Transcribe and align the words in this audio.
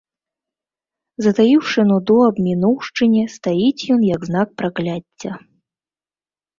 Затаіўшы 1.25 1.79
нуду 1.91 2.17
аб 2.29 2.35
мінуўшчыне, 2.47 3.23
стаіць 3.37 3.79
ён, 3.99 4.09
як 4.17 4.21
знак 4.33 4.49
пракляцця. 4.61 5.31